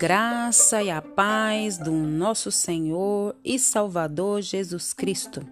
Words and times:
graça 0.00 0.82
e 0.82 0.90
a 0.90 1.02
paz 1.02 1.76
do 1.76 1.92
nosso 1.92 2.50
Senhor 2.50 3.36
e 3.44 3.58
Salvador 3.58 4.40
Jesus 4.40 4.94
Cristo. 4.94 5.46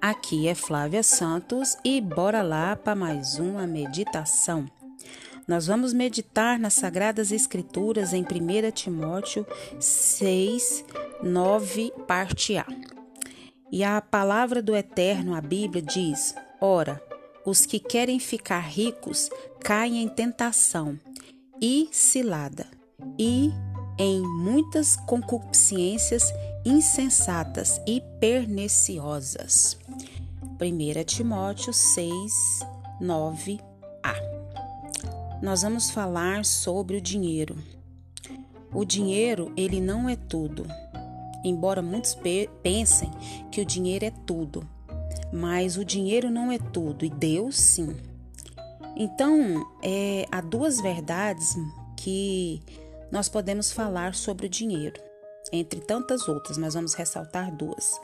Aqui 0.00 0.48
é 0.48 0.54
Flávia 0.54 1.02
Santos 1.02 1.76
e 1.84 2.00
bora 2.00 2.40
lá 2.40 2.74
para 2.74 2.94
mais 2.94 3.38
uma 3.38 3.66
meditação. 3.66 4.64
Nós 5.46 5.66
vamos 5.66 5.92
meditar 5.92 6.58
nas 6.58 6.72
Sagradas 6.72 7.30
Escrituras 7.30 8.14
em 8.14 8.22
1 8.22 8.70
Timóteo 8.70 9.46
6, 9.78 10.86
9, 11.22 11.92
parte 12.08 12.56
A. 12.56 12.64
E 13.70 13.84
a 13.84 14.00
palavra 14.00 14.62
do 14.62 14.74
Eterno, 14.74 15.34
a 15.34 15.40
Bíblia, 15.42 15.82
diz: 15.82 16.34
Ora, 16.62 16.98
os 17.44 17.66
que 17.66 17.78
querem 17.78 18.18
ficar 18.18 18.60
ricos 18.60 19.28
caem 19.60 20.02
em 20.02 20.08
tentação 20.08 20.98
e 21.60 21.90
cilada, 21.92 22.66
e 23.18 23.52
em 24.02 24.20
muitas 24.20 24.96
concupiscências 24.96 26.34
insensatas 26.64 27.80
e 27.86 28.02
perniciosas. 28.18 29.78
1 30.60 31.04
Timóteo 31.04 31.72
6, 31.72 32.32
9a. 33.00 33.60
Nós 35.40 35.62
vamos 35.62 35.92
falar 35.92 36.44
sobre 36.44 36.96
o 36.96 37.00
dinheiro. 37.00 37.56
O 38.74 38.84
dinheiro, 38.84 39.52
ele 39.56 39.80
não 39.80 40.08
é 40.08 40.16
tudo. 40.16 40.66
Embora 41.44 41.80
muitos 41.80 42.18
pensem 42.60 43.08
que 43.52 43.60
o 43.60 43.64
dinheiro 43.64 44.04
é 44.04 44.10
tudo, 44.10 44.68
mas 45.32 45.76
o 45.76 45.84
dinheiro 45.84 46.28
não 46.28 46.50
é 46.50 46.58
tudo 46.58 47.04
e 47.04 47.08
Deus 47.08 47.56
sim. 47.56 47.96
Então, 48.96 49.64
é, 49.80 50.26
há 50.32 50.40
duas 50.40 50.80
verdades 50.80 51.56
que 51.96 52.60
nós 53.12 53.28
podemos 53.28 53.70
falar 53.70 54.14
sobre 54.14 54.46
o 54.46 54.48
dinheiro, 54.48 54.98
entre 55.52 55.80
tantas 55.82 56.26
outras, 56.26 56.56
mas 56.56 56.72
vamos 56.72 56.94
ressaltar 56.94 57.54
duas. 57.54 58.00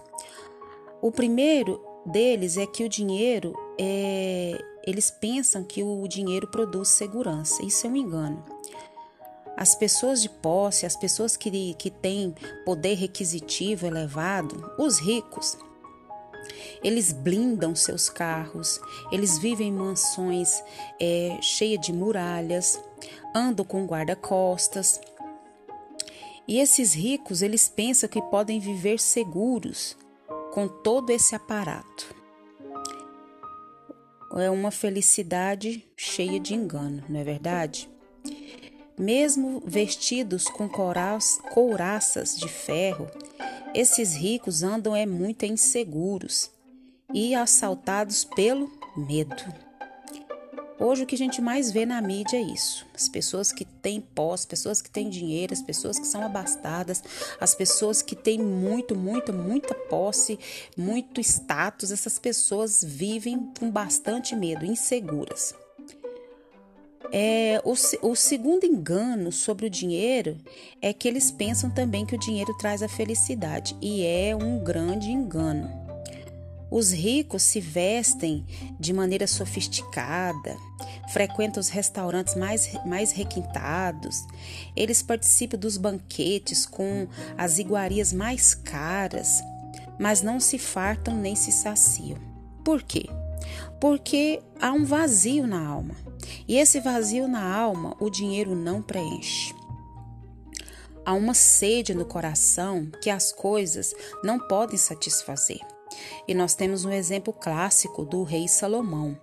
O 1.01 1.11
primeiro 1.11 1.83
deles 2.05 2.59
é 2.59 2.67
que 2.67 2.85
o 2.85 2.89
dinheiro 2.89 3.55
é, 3.81 4.63
eles 4.85 5.11
pensam 5.11 5.65
que 5.65 5.83
o 5.83 6.07
dinheiro 6.07 6.47
produz 6.47 6.89
segurança. 6.89 7.65
Isso 7.65 7.87
é 7.87 7.91
um 7.91 7.97
engano. 7.97 8.45
As 9.57 9.75
pessoas 9.75 10.23
de 10.23 10.29
posse, 10.29 10.85
as 10.85 10.95
pessoas 10.95 11.37
que, 11.37 11.75
que 11.75 11.91
têm 11.91 12.35
poder 12.65 12.95
requisitivo 12.95 13.87
elevado, 13.87 14.71
os 14.79 14.99
ricos, 14.99 15.57
eles 16.83 17.13
blindam 17.13 17.75
seus 17.75 18.09
carros, 18.09 18.81
eles 19.11 19.39
vivem 19.39 19.69
em 19.69 19.73
mansões 19.73 20.63
é, 21.01 21.39
cheias 21.41 21.81
de 21.81 21.93
muralhas, 21.93 22.81
andam 23.35 23.65
com 23.65 23.87
guarda-costas. 23.87 25.01
E 26.47 26.59
esses 26.59 26.95
ricos, 26.95 27.43
eles 27.43 27.69
pensam 27.69 28.09
que 28.09 28.23
podem 28.23 28.59
viver 28.59 28.99
seguros 28.99 29.97
com 30.53 30.67
todo 30.67 31.11
esse 31.11 31.35
aparato. 31.35 32.17
É 34.37 34.51
uma 34.51 34.71
felicidade 34.71 35.85
cheia 35.97 36.39
de 36.39 36.55
engano, 36.55 37.03
não 37.09 37.21
é 37.21 37.25
verdade? 37.25 37.89
Mesmo 38.99 39.63
vestidos 39.65 40.45
com 40.45 40.69
couraças 40.69 42.37
de 42.37 42.49
ferro, 42.49 43.09
esses 43.75 44.15
ricos 44.15 44.63
andam 44.63 44.95
é 44.95 45.07
muito 45.07 45.45
inseguros 45.45 46.51
e 47.13 47.35
assaltados 47.35 48.25
pelo 48.25 48.71
medo. 48.97 49.37
Hoje 50.81 51.03
o 51.03 51.07
que 51.07 51.17
a 51.17 51.19
gente 51.19 51.43
mais 51.43 51.73
vê 51.73 51.85
na 51.85 52.01
mídia 52.01 52.37
é 52.37 52.41
isso: 52.41 52.87
as 52.95 53.09
pessoas 53.09 53.51
que 53.51 53.65
têm 53.65 54.01
pós, 54.01 54.47
pessoas 54.47 54.81
que 54.81 54.91
têm 54.91 55.11
dinheiro, 55.11 55.53
as 55.53 55.61
pessoas 55.61 55.99
que 55.99 56.07
são 56.07 56.23
abastadas, 56.23 57.03
as 57.41 57.55
pessoas 57.55 58.01
que 58.01 58.15
têm 58.15 58.39
muito, 58.39 58.95
muita, 58.95 59.33
muita 59.33 59.75
posse, 59.75 60.39
muito 60.77 61.21
status, 61.21 61.91
essas 61.91 62.19
pessoas 62.19 62.83
vivem 62.83 63.53
com 63.59 63.71
bastante 63.71 64.37
medo, 64.37 64.65
inseguras. 64.65 65.53
É, 67.11 67.61
o, 67.65 67.73
o 68.11 68.15
segundo 68.15 68.65
engano 68.65 69.33
sobre 69.33 69.67
o 69.67 69.71
dinheiro 69.71 70.37
é 70.81 70.93
que 70.93 71.09
eles 71.09 71.31
pensam 71.31 71.71
também 71.71 72.05
que 72.05 72.15
o 72.15 72.19
dinheiro 72.19 72.55
traz 72.59 72.83
a 72.83 72.89
felicidade, 72.89 73.77
e 73.81 74.05
é 74.05 74.37
um 74.37 74.59
grande 74.63 75.11
engano. 75.11 75.89
Os 76.71 76.93
ricos 76.93 77.43
se 77.43 77.61
vestem 77.61 78.45
de 78.79 78.93
maneira 78.93 79.27
sofisticada, 79.27 80.55
frequentam 81.11 81.61
os 81.61 81.71
restaurantes 81.71 82.35
mais, 82.35 82.71
mais 82.85 83.11
requintados, 83.11 84.27
eles 84.77 85.03
participam 85.03 85.57
dos 85.57 85.79
banquetes 85.79 86.67
com 86.67 87.09
as 87.39 87.59
iguarias 87.59 88.13
mais 88.13 88.55
caras, 88.55 89.43
mas 89.99 90.21
não 90.21 90.39
se 90.39 90.59
fartam 90.59 91.17
nem 91.17 91.35
se 91.35 91.51
saciam. 91.51 92.19
Por 92.63 92.83
quê? 92.83 93.07
Porque 93.81 94.43
há 94.61 94.73
um 94.73 94.85
vazio 94.85 95.47
na 95.47 95.67
alma. 95.67 95.95
E 96.47 96.57
esse 96.57 96.81
vazio 96.81 97.29
na 97.29 97.55
alma 97.55 97.97
o 98.01 98.11
dinheiro 98.11 98.55
não 98.55 98.83
preenche. 98.83 99.55
Há 101.05 101.15
uma 101.15 101.33
sede 101.33 101.95
no 101.95 102.05
coração 102.05 102.91
que 103.03 103.09
as 103.09 103.33
coisas 103.33 103.95
não 104.23 104.39
podem 104.39 104.77
satisfazer. 104.77 105.61
E 106.27 106.35
nós 106.35 106.55
temos 106.55 106.85
um 106.85 106.91
exemplo 106.91 107.33
clássico 107.33 108.05
do 108.05 108.23
rei 108.23 108.47
Salomão. 108.47 109.19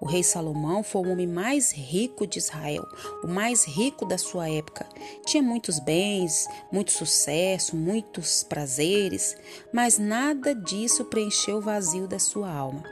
O 0.00 0.06
rei 0.06 0.22
Salomão 0.22 0.82
foi 0.82 1.02
o 1.02 1.12
homem 1.12 1.26
mais 1.26 1.72
rico 1.72 2.26
de 2.26 2.38
Israel, 2.38 2.86
o 3.22 3.26
mais 3.26 3.64
rico 3.64 4.04
da 4.04 4.18
sua 4.18 4.48
época. 4.48 4.86
Tinha 5.24 5.42
muitos 5.42 5.78
bens, 5.78 6.46
muito 6.70 6.92
sucesso, 6.92 7.76
muitos 7.76 8.42
prazeres, 8.42 9.36
mas 9.72 9.98
nada 9.98 10.54
disso 10.54 11.04
preencheu 11.04 11.58
o 11.58 11.62
vazio 11.62 12.06
da 12.06 12.18
sua 12.18 12.50
alma. 12.50 12.82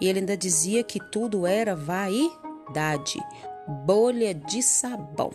E 0.00 0.08
ele 0.08 0.20
ainda 0.20 0.36
dizia 0.36 0.82
que 0.82 1.00
tudo 1.10 1.46
era 1.46 1.74
vaidade, 1.76 3.18
bolha 3.86 4.34
de 4.34 4.62
sabão. 4.62 5.30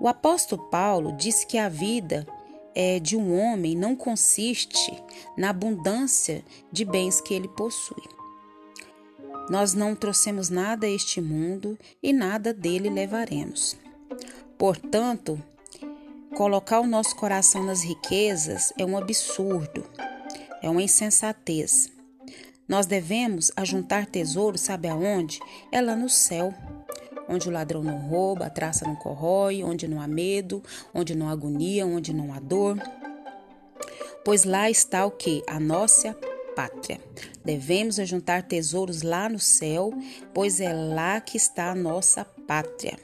O 0.00 0.08
apóstolo 0.08 0.68
Paulo 0.70 1.12
disse 1.12 1.46
que 1.46 1.56
a 1.56 1.68
vida 1.68 2.26
é, 2.74 2.98
de 2.98 3.16
um 3.16 3.38
homem 3.38 3.76
não 3.76 3.94
consiste 3.94 4.92
na 5.36 5.50
abundância 5.50 6.44
de 6.72 6.84
bens 6.84 7.20
que 7.20 7.32
ele 7.32 7.48
possui. 7.48 8.02
Nós 9.48 9.74
não 9.74 9.94
trouxemos 9.94 10.48
nada 10.48 10.86
a 10.86 10.90
este 10.90 11.20
mundo 11.20 11.78
e 12.02 12.12
nada 12.12 12.52
dele 12.52 12.88
levaremos. 12.88 13.76
Portanto, 14.56 15.40
colocar 16.34 16.80
o 16.80 16.86
nosso 16.86 17.14
coração 17.16 17.64
nas 17.64 17.82
riquezas 17.82 18.72
é 18.78 18.84
um 18.84 18.96
absurdo, 18.96 19.84
é 20.62 20.70
uma 20.70 20.82
insensatez. 20.82 21.92
Nós 22.66 22.86
devemos 22.86 23.52
ajuntar 23.56 24.06
tesouro, 24.06 24.56
sabe 24.56 24.88
aonde? 24.88 25.38
É 25.70 25.80
lá 25.80 25.94
no 25.94 26.08
céu 26.08 26.54
onde 27.28 27.48
o 27.48 27.52
ladrão 27.52 27.82
não 27.82 27.98
rouba, 27.98 28.46
a 28.46 28.50
traça 28.50 28.86
não 28.86 28.96
corrói, 28.96 29.62
onde 29.62 29.88
não 29.88 30.00
há 30.00 30.06
medo, 30.06 30.62
onde 30.92 31.14
não 31.14 31.28
há 31.28 31.32
agonia, 31.32 31.86
onde 31.86 32.12
não 32.12 32.32
há 32.32 32.38
dor. 32.38 32.78
Pois 34.24 34.44
lá 34.44 34.70
está 34.70 35.04
o 35.04 35.10
que? 35.10 35.42
A 35.46 35.60
nossa 35.60 36.14
pátria. 36.54 37.00
Devemos 37.44 37.98
ajuntar 37.98 38.42
tesouros 38.42 39.02
lá 39.02 39.28
no 39.28 39.38
céu, 39.38 39.92
pois 40.32 40.60
é 40.60 40.72
lá 40.72 41.20
que 41.20 41.36
está 41.36 41.70
a 41.70 41.74
nossa 41.74 42.24
pátria. 42.24 42.98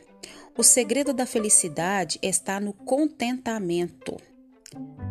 O 0.57 0.63
segredo 0.63 1.13
da 1.13 1.27
felicidade 1.27 2.19
está 2.23 2.59
no 2.59 2.73
contentamento 2.73 4.17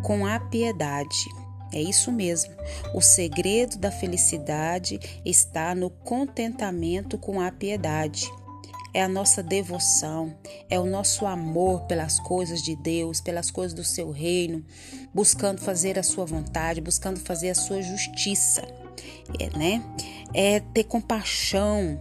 com 0.03 0.25
a 0.25 0.39
piedade. 0.39 1.25
É 1.71 1.81
isso 1.81 2.11
mesmo. 2.11 2.53
O 2.95 3.01
segredo 3.01 3.77
da 3.77 3.91
felicidade 3.91 4.99
está 5.23 5.75
no 5.75 5.89
contentamento 5.89 7.17
com 7.17 7.39
a 7.39 7.51
piedade 7.51 8.29
é 8.93 9.03
a 9.03 9.07
nossa 9.07 9.43
devoção, 9.43 10.35
é 10.69 10.79
o 10.79 10.85
nosso 10.85 11.25
amor 11.25 11.81
pelas 11.81 12.19
coisas 12.19 12.61
de 12.61 12.75
Deus, 12.75 13.21
pelas 13.21 13.51
coisas 13.51 13.73
do 13.73 13.83
seu 13.83 14.09
reino, 14.09 14.65
buscando 15.13 15.61
fazer 15.61 15.99
a 15.99 16.03
sua 16.03 16.25
vontade, 16.25 16.81
buscando 16.81 17.19
fazer 17.19 17.51
a 17.51 17.55
sua 17.55 17.81
justiça, 17.81 18.63
né? 19.55 19.83
É 20.33 20.59
ter 20.59 20.83
compaixão 20.83 21.99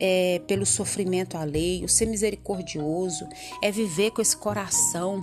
é, 0.00 0.40
pelo 0.46 0.66
sofrimento 0.66 1.36
alheio, 1.36 1.88
ser 1.88 2.06
misericordioso, 2.06 3.26
é 3.62 3.70
viver 3.70 4.10
com 4.10 4.20
esse 4.20 4.36
coração 4.36 5.22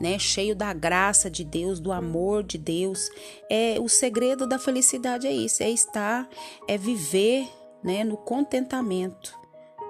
né, 0.00 0.18
cheio 0.18 0.54
da 0.54 0.72
graça 0.72 1.30
de 1.30 1.44
Deus, 1.44 1.80
do 1.80 1.92
amor 1.92 2.42
de 2.42 2.58
Deus. 2.58 3.08
É 3.50 3.76
o 3.80 3.88
segredo 3.88 4.46
da 4.46 4.58
felicidade 4.58 5.26
é 5.26 5.32
isso, 5.32 5.62
é 5.62 5.70
estar, 5.70 6.28
é 6.68 6.76
viver, 6.76 7.48
né, 7.82 8.04
no 8.04 8.16
contentamento 8.16 9.38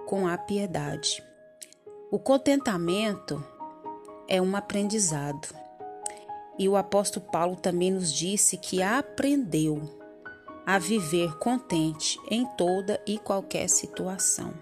com 0.06 0.28
a 0.28 0.36
piedade. 0.36 1.22
O 2.10 2.18
contentamento 2.18 3.42
é 4.28 4.40
um 4.40 4.54
aprendizado. 4.54 5.48
E 6.58 6.68
o 6.68 6.76
apóstolo 6.76 7.26
Paulo 7.26 7.56
também 7.56 7.90
nos 7.90 8.12
disse 8.12 8.56
que 8.56 8.82
aprendeu 8.82 9.95
a 10.66 10.78
viver 10.80 11.38
contente 11.38 12.18
em 12.28 12.44
toda 12.56 13.00
e 13.06 13.18
qualquer 13.18 13.68
situação. 13.68 14.52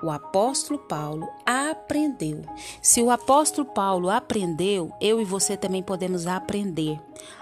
O 0.00 0.10
apóstolo 0.10 0.78
Paulo 0.78 1.28
aprendeu. 1.44 2.42
Se 2.80 3.02
o 3.02 3.10
apóstolo 3.10 3.66
Paulo 3.68 4.08
aprendeu, 4.08 4.92
eu 5.00 5.20
e 5.20 5.24
você 5.24 5.56
também 5.56 5.82
podemos 5.82 6.26
aprender 6.26 7.00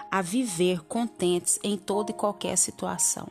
a 0.09 0.21
viver 0.23 0.83
contentes 0.85 1.59
em 1.63 1.77
toda 1.77 2.09
e 2.09 2.15
qualquer 2.15 2.57
situação. 2.57 3.27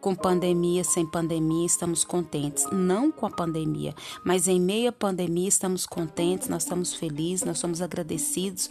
Com 0.00 0.14
pandemia, 0.14 0.84
sem 0.84 1.06
pandemia, 1.06 1.66
estamos 1.66 2.04
contentes. 2.04 2.66
Não 2.70 3.10
com 3.10 3.26
a 3.26 3.30
pandemia, 3.30 3.94
mas 4.24 4.46
em 4.46 4.60
meio 4.60 4.90
à 4.90 4.92
pandemia 4.92 5.48
estamos 5.48 5.86
contentes, 5.86 6.48
nós 6.48 6.62
estamos 6.62 6.94
felizes, 6.94 7.44
nós 7.44 7.58
somos 7.58 7.80
agradecidos 7.80 8.70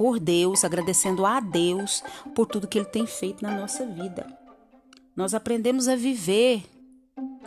por 0.00 0.18
Deus, 0.18 0.64
agradecendo 0.64 1.26
a 1.26 1.40
Deus 1.40 2.02
por 2.34 2.46
tudo 2.46 2.66
que 2.66 2.78
Ele 2.78 2.86
tem 2.86 3.06
feito 3.06 3.42
na 3.42 3.50
nossa 3.50 3.84
vida. 3.84 4.26
Nós 5.14 5.34
aprendemos 5.34 5.88
a 5.88 5.94
viver 5.94 6.64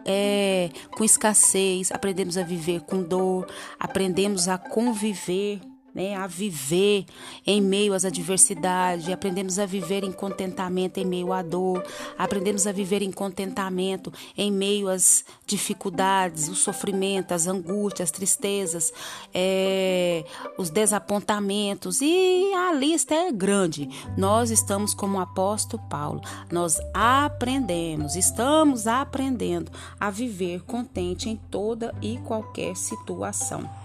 é, 0.05 0.69
com 0.91 1.03
escassez, 1.03 1.91
aprendemos 1.91 2.37
a 2.37 2.43
viver 2.43 2.81
com 2.81 3.01
dor, 3.01 3.47
aprendemos 3.79 4.47
a 4.47 4.59
conviver 4.59 5.61
né, 5.93 6.15
a 6.15 6.25
viver 6.25 7.05
em 7.45 7.61
meio 7.61 7.93
às 7.93 8.03
adversidades, 8.03 9.09
aprendemos 9.09 9.59
a 9.59 9.65
viver 9.65 10.03
em 10.03 10.11
contentamento 10.11 10.97
em 10.97 11.05
meio 11.05 11.31
à 11.31 11.41
dor, 11.41 11.83
aprendemos 12.17 12.65
a 12.65 12.71
viver 12.71 13.01
em 13.01 13.11
contentamento 13.11 14.11
em 14.37 14.51
meio 14.51 14.89
às 14.89 15.23
dificuldades, 15.45 16.49
o 16.49 16.55
sofrimento, 16.55 17.33
as 17.33 17.47
angústias, 17.47 18.09
as 18.09 18.11
tristezas, 18.11 18.91
é, 19.33 20.25
os 20.57 20.69
desapontamentos 20.69 22.01
e 22.01 22.51
a 22.53 22.73
lista 22.73 23.13
é 23.13 23.31
grande. 23.31 23.89
Nós 24.17 24.49
estamos 24.49 24.93
como 24.93 25.17
o 25.17 25.21
apóstolo 25.21 25.83
Paulo, 25.89 26.21
nós 26.51 26.77
aprendemos, 26.93 28.15
estamos 28.15 28.87
aprendendo 28.87 29.71
a 29.99 30.09
viver 30.09 30.61
contente 30.63 31.29
em 31.29 31.35
toda 31.35 31.93
e 32.01 32.17
qualquer 32.19 32.75
situação. 32.75 33.82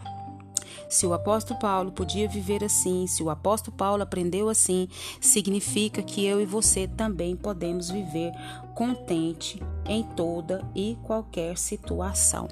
Se 0.88 1.06
o 1.06 1.12
apóstolo 1.12 1.60
Paulo 1.60 1.92
podia 1.92 2.28
viver 2.28 2.64
assim, 2.64 3.06
se 3.06 3.22
o 3.22 3.28
apóstolo 3.28 3.76
Paulo 3.76 4.02
aprendeu 4.02 4.48
assim, 4.48 4.88
significa 5.20 6.02
que 6.02 6.24
eu 6.24 6.40
e 6.40 6.46
você 6.46 6.88
também 6.88 7.36
podemos 7.36 7.90
viver 7.90 8.32
contente 8.74 9.62
em 9.86 10.02
toda 10.02 10.64
e 10.74 10.96
qualquer 11.02 11.58
situação. 11.58 12.48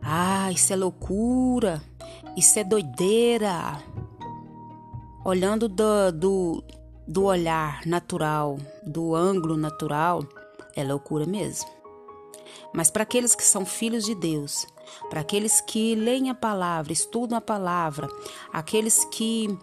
Ah, 0.00 0.50
isso 0.52 0.72
é 0.72 0.76
loucura, 0.76 1.82
isso 2.36 2.58
é 2.58 2.64
doideira. 2.64 3.82
Olhando 5.24 5.68
do, 5.68 6.12
do, 6.12 6.64
do 7.06 7.24
olhar 7.24 7.84
natural, 7.84 8.56
do 8.86 9.14
ângulo 9.14 9.56
natural, 9.56 10.24
é 10.74 10.84
loucura 10.84 11.26
mesmo. 11.26 11.68
Mas 12.72 12.90
para 12.90 13.02
aqueles 13.02 13.34
que 13.34 13.42
são 13.42 13.66
filhos 13.66 14.04
de 14.04 14.14
Deus, 14.14 14.66
para 15.08 15.20
aqueles 15.20 15.60
que 15.60 15.94
leem 15.94 16.30
a 16.30 16.34
palavra, 16.34 16.92
estudam 16.92 17.38
a 17.38 17.40
palavra, 17.40 18.08
aqueles 18.52 19.04
que 19.06 19.56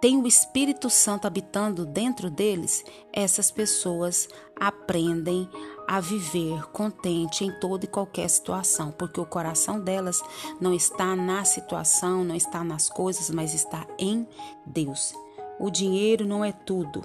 têm 0.00 0.20
o 0.20 0.26
Espírito 0.26 0.90
Santo 0.90 1.26
habitando 1.26 1.86
dentro 1.86 2.30
deles, 2.30 2.84
essas 3.12 3.50
pessoas 3.50 4.28
aprendem 4.54 5.48
a 5.86 6.00
viver 6.00 6.64
contente 6.72 7.44
em 7.44 7.52
toda 7.60 7.84
e 7.84 7.88
qualquer 7.88 8.28
situação, 8.28 8.90
porque 8.90 9.20
o 9.20 9.26
coração 9.26 9.80
delas 9.80 10.22
não 10.60 10.74
está 10.74 11.14
na 11.14 11.44
situação, 11.44 12.24
não 12.24 12.34
está 12.34 12.64
nas 12.64 12.88
coisas, 12.88 13.30
mas 13.30 13.54
está 13.54 13.86
em 13.98 14.26
Deus. 14.66 15.14
O 15.58 15.70
dinheiro 15.70 16.26
não 16.26 16.44
é 16.44 16.52
tudo, 16.52 17.02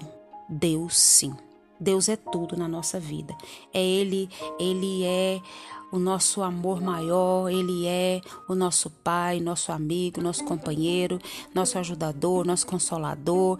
Deus 0.48 0.98
sim. 0.98 1.34
Deus 1.80 2.08
é 2.08 2.16
tudo 2.16 2.56
na 2.56 2.68
nossa 2.68 3.00
vida. 3.00 3.34
É 3.72 3.82
ele, 3.82 4.28
ele 4.58 5.04
é 5.04 5.40
o 5.90 5.98
nosso 5.98 6.42
amor 6.42 6.80
maior, 6.80 7.48
ele 7.50 7.86
é 7.86 8.20
o 8.48 8.54
nosso 8.54 8.90
pai, 8.90 9.40
nosso 9.40 9.72
amigo, 9.72 10.20
nosso 10.20 10.44
companheiro, 10.44 11.18
nosso 11.54 11.78
ajudador, 11.78 12.46
nosso 12.46 12.66
consolador. 12.66 13.58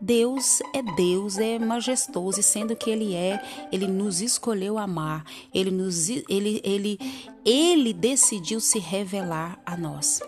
Deus 0.00 0.60
é 0.74 0.82
Deus, 0.96 1.36
é 1.36 1.58
majestoso, 1.58 2.40
e 2.40 2.42
sendo 2.42 2.74
que 2.74 2.88
Ele 2.88 3.14
é, 3.14 3.68
Ele 3.70 3.86
nos 3.86 4.22
escolheu 4.22 4.78
amar, 4.78 5.24
Ele, 5.52 5.70
nos, 5.70 6.08
ele, 6.08 6.58
ele, 6.64 6.98
ele 7.44 7.92
decidiu 7.92 8.60
se 8.60 8.78
revelar 8.78 9.60
a 9.66 9.76
nós. 9.76 10.22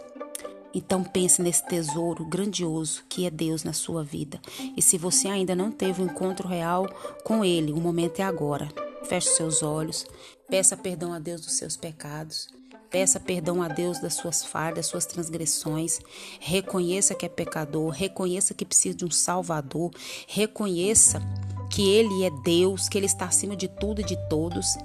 Então 0.74 1.04
pense 1.04 1.42
nesse 1.42 1.66
tesouro 1.66 2.24
grandioso 2.24 3.02
que 3.08 3.26
é 3.26 3.30
Deus 3.30 3.64
na 3.64 3.72
sua 3.72 4.02
vida. 4.02 4.40
E 4.76 4.82
se 4.82 4.96
você 4.96 5.28
ainda 5.28 5.54
não 5.54 5.70
teve 5.70 6.02
um 6.02 6.06
encontro 6.06 6.48
real 6.48 6.88
com 7.24 7.44
Ele, 7.44 7.72
o 7.72 7.80
momento 7.80 8.20
é 8.20 8.22
agora. 8.22 8.68
Feche 9.04 9.28
seus 9.28 9.62
olhos, 9.62 10.06
peça 10.48 10.76
perdão 10.76 11.12
a 11.12 11.18
Deus 11.18 11.42
dos 11.42 11.54
seus 11.54 11.76
pecados. 11.76 12.48
Peça 12.90 13.18
perdão 13.18 13.62
a 13.62 13.68
Deus 13.68 14.00
das 14.00 14.14
suas 14.14 14.44
falhas, 14.44 14.76
das 14.76 14.86
suas 14.86 15.06
transgressões. 15.06 15.98
Reconheça 16.38 17.14
que 17.14 17.24
é 17.24 17.28
pecador, 17.28 17.88
reconheça 17.88 18.52
que 18.52 18.66
precisa 18.66 18.94
de 18.94 19.04
um 19.06 19.10
Salvador, 19.10 19.90
reconheça 20.28 21.22
que 21.70 21.88
Ele 21.88 22.22
é 22.22 22.30
Deus, 22.44 22.90
que 22.90 22.98
Ele 22.98 23.06
está 23.06 23.24
acima 23.24 23.56
de 23.56 23.66
tudo 23.66 24.02
e 24.02 24.04
de 24.04 24.16
todos, 24.28 24.76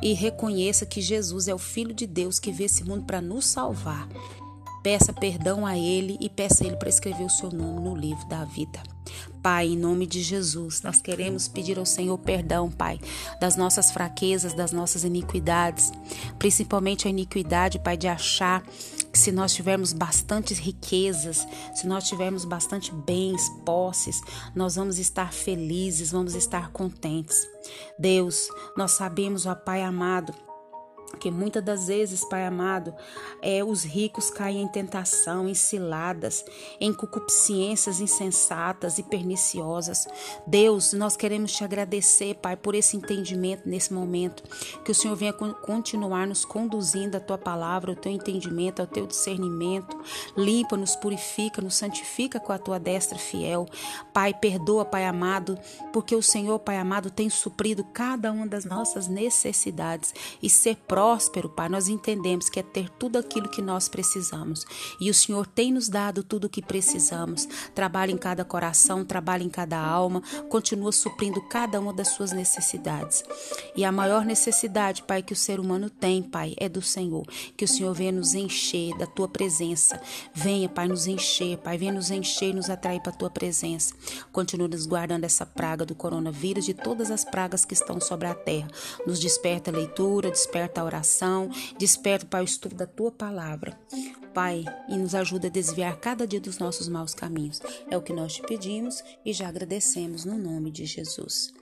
e 0.00 0.12
reconheça 0.12 0.86
que 0.86 1.00
Jesus 1.00 1.48
é 1.48 1.54
o 1.54 1.58
Filho 1.58 1.92
de 1.92 2.06
Deus 2.06 2.38
que 2.38 2.52
veio 2.52 2.66
esse 2.66 2.84
mundo 2.84 3.04
para 3.04 3.20
nos 3.20 3.46
salvar. 3.46 4.08
Peça 4.86 5.12
perdão 5.12 5.66
a 5.66 5.76
Ele 5.76 6.16
e 6.20 6.30
peça 6.30 6.62
a 6.62 6.66
Ele 6.68 6.76
para 6.76 6.88
escrever 6.88 7.24
o 7.24 7.28
seu 7.28 7.50
nome 7.50 7.80
no 7.80 7.96
livro 7.96 8.24
da 8.28 8.44
vida. 8.44 8.80
Pai, 9.42 9.66
em 9.66 9.76
nome 9.76 10.06
de 10.06 10.22
Jesus, 10.22 10.80
nós 10.80 11.02
queremos 11.02 11.48
pedir 11.48 11.76
ao 11.76 11.84
Senhor 11.84 12.16
perdão, 12.18 12.70
Pai, 12.70 13.00
das 13.40 13.56
nossas 13.56 13.90
fraquezas, 13.90 14.54
das 14.54 14.70
nossas 14.70 15.02
iniquidades, 15.02 15.90
principalmente 16.38 17.08
a 17.08 17.10
iniquidade, 17.10 17.80
Pai, 17.80 17.96
de 17.96 18.06
achar 18.06 18.62
que 19.12 19.18
se 19.18 19.32
nós 19.32 19.52
tivermos 19.52 19.92
bastantes 19.92 20.60
riquezas, 20.60 21.44
se 21.74 21.84
nós 21.84 22.06
tivermos 22.06 22.44
bastante 22.44 22.94
bens, 22.94 23.42
posses, 23.64 24.20
nós 24.54 24.76
vamos 24.76 25.00
estar 25.00 25.32
felizes, 25.32 26.12
vamos 26.12 26.36
estar 26.36 26.70
contentes. 26.70 27.44
Deus, 27.98 28.46
nós 28.76 28.92
sabemos, 28.92 29.46
ó 29.46 29.54
Pai 29.56 29.82
amado, 29.82 30.45
que 31.18 31.30
muitas 31.30 31.64
das 31.64 31.86
vezes, 31.86 32.24
Pai 32.24 32.44
amado, 32.44 32.94
é, 33.40 33.64
os 33.64 33.84
ricos 33.84 34.30
caem 34.30 34.62
em 34.62 34.68
tentação, 34.68 35.48
em 35.48 35.54
ciladas, 35.54 36.44
em 36.80 36.92
concupiscências 36.92 38.00
insensatas 38.00 38.98
e 38.98 39.02
perniciosas. 39.02 40.06
Deus, 40.46 40.92
nós 40.92 41.16
queremos 41.16 41.52
te 41.52 41.64
agradecer, 41.64 42.34
Pai, 42.34 42.56
por 42.56 42.74
esse 42.74 42.96
entendimento 42.96 43.68
nesse 43.68 43.92
momento. 43.92 44.42
Que 44.84 44.90
o 44.90 44.94
Senhor 44.94 45.16
venha 45.16 45.32
continuar 45.32 46.26
nos 46.26 46.44
conduzindo 46.44 47.16
a 47.16 47.20
tua 47.20 47.38
palavra, 47.38 47.92
o 47.92 47.96
teu 47.96 48.12
entendimento, 48.12 48.80
ao 48.80 48.86
teu 48.86 49.06
discernimento. 49.06 49.96
Limpa, 50.36 50.76
nos 50.76 50.96
purifica, 50.96 51.62
nos 51.62 51.76
santifica 51.76 52.38
com 52.38 52.52
a 52.52 52.58
tua 52.58 52.78
destra 52.78 53.18
fiel. 53.18 53.66
Pai, 54.12 54.34
perdoa, 54.34 54.84
Pai 54.84 55.06
amado, 55.06 55.58
porque 55.92 56.14
o 56.14 56.22
Senhor, 56.22 56.58
Pai 56.58 56.76
amado, 56.76 57.10
tem 57.10 57.30
suprido 57.30 57.84
cada 57.84 58.30
uma 58.32 58.46
das 58.46 58.64
nossas 58.64 59.08
necessidades 59.08 60.14
e 60.42 60.50
ser 60.50 60.76
próspero, 60.96 61.50
Pai, 61.50 61.68
nós 61.68 61.88
entendemos 61.88 62.48
que 62.48 62.58
é 62.58 62.62
ter 62.62 62.88
tudo 62.88 63.18
aquilo 63.18 63.50
que 63.50 63.60
nós 63.60 63.86
precisamos. 63.86 64.64
E 64.98 65.10
o 65.10 65.14
Senhor 65.14 65.46
tem 65.46 65.70
nos 65.70 65.90
dado 65.90 66.22
tudo 66.22 66.46
o 66.46 66.48
que 66.48 66.62
precisamos. 66.62 67.46
Trabalha 67.74 68.12
em 68.12 68.16
cada 68.16 68.46
coração, 68.46 69.04
trabalha 69.04 69.42
em 69.42 69.50
cada 69.50 69.78
alma, 69.78 70.22
continua 70.48 70.90
suprindo 70.92 71.42
cada 71.50 71.78
uma 71.78 71.92
das 71.92 72.08
suas 72.08 72.32
necessidades. 72.32 73.22
E 73.76 73.84
a 73.84 73.92
maior 73.92 74.24
necessidade, 74.24 75.02
Pai, 75.02 75.22
que 75.22 75.34
o 75.34 75.36
ser 75.36 75.60
humano 75.60 75.90
tem, 75.90 76.22
Pai, 76.22 76.54
é 76.56 76.66
do 76.66 76.80
Senhor. 76.80 77.26
Que 77.54 77.66
o 77.66 77.68
Senhor 77.68 77.92
venha 77.92 78.12
nos 78.12 78.32
encher 78.32 78.96
da 78.96 79.06
tua 79.06 79.28
presença. 79.28 80.00
Venha, 80.32 80.66
Pai, 80.66 80.88
nos 80.88 81.06
encher, 81.06 81.58
Pai, 81.58 81.76
venha 81.76 81.92
nos 81.92 82.10
encher 82.10 82.48
e 82.48 82.54
nos 82.54 82.70
atrair 82.70 83.02
para 83.02 83.12
a 83.12 83.16
tua 83.16 83.28
presença. 83.28 83.92
Continua 84.32 84.66
nos 84.66 84.86
guardando 84.86 85.24
essa 85.24 85.44
praga 85.44 85.84
do 85.84 85.94
coronavírus, 85.94 86.64
de 86.64 86.72
todas 86.72 87.10
as 87.10 87.22
pragas 87.22 87.66
que 87.66 87.74
estão 87.74 88.00
sobre 88.00 88.28
a 88.28 88.34
terra. 88.34 88.68
Nos 89.06 89.20
desperta 89.20 89.70
a 89.70 89.74
leitura, 89.74 90.30
desperta 90.30 90.80
a 90.80 90.85
oração 90.86 91.50
desperta 91.78 92.26
para 92.26 92.42
o 92.42 92.44
estudo 92.44 92.74
da 92.74 92.86
tua 92.86 93.10
palavra. 93.10 93.78
Pai, 94.32 94.64
e 94.88 94.96
nos 94.96 95.14
ajuda 95.14 95.48
a 95.48 95.50
desviar 95.50 95.96
cada 95.96 96.26
dia 96.26 96.40
dos 96.40 96.58
nossos 96.58 96.88
maus 96.88 97.14
caminhos. 97.14 97.60
É 97.90 97.96
o 97.96 98.02
que 98.02 98.12
nós 98.12 98.34
te 98.34 98.42
pedimos 98.42 99.02
e 99.24 99.32
já 99.32 99.48
agradecemos 99.48 100.24
no 100.24 100.36
nome 100.36 100.70
de 100.70 100.84
Jesus. 100.84 101.54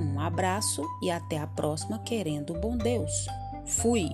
Um 0.00 0.20
abraço 0.20 0.82
e 1.02 1.10
até 1.10 1.38
a 1.38 1.46
próxima, 1.46 1.98
querendo 2.00 2.54
bom 2.54 2.76
Deus. 2.76 3.26
Fui! 3.66 4.08